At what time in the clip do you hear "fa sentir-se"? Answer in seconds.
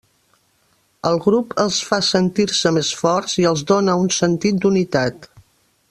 1.89-2.73